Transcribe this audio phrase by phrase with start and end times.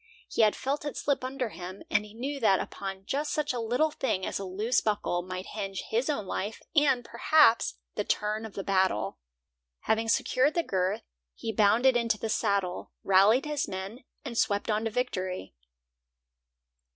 [0.29, 3.59] He had felt it slip under him, and he knew that upon just such a
[3.59, 8.43] little thing as a loose buckle might hinge his own life, and, perhaps, the turn
[8.43, 9.19] of the battle.
[9.81, 11.03] Having secured the girth,
[11.35, 15.53] he bounded into the saddle, rallied his men, and swept on to victory.